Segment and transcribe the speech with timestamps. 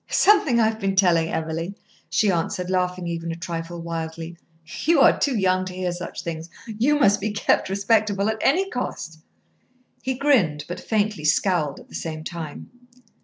[0.09, 1.75] "Something I have been telling Emily,"
[2.09, 4.35] she answered, laughing even a trifle wildly.
[4.83, 6.49] "You are too young to hear such things.
[6.65, 9.19] You must be kept respectable at any cost."
[10.01, 12.71] He grinned, but faintly scowled at the same time.